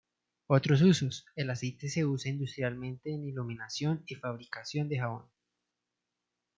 Otros 0.47 0.81
usos: 0.81 1.27
El 1.35 1.51
aceite 1.51 1.87
se 1.87 2.03
usa 2.05 2.31
industrialmente 2.31 3.13
en 3.13 3.23
iluminación 3.23 4.01
y 4.07 4.15
fabricación 4.15 4.89
de 4.89 4.97
jabón. 4.97 5.25